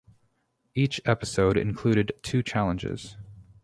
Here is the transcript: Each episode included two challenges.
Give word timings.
Each 0.73 0.99
episode 1.05 1.57
included 1.57 2.13
two 2.23 2.41
challenges. 2.41 3.17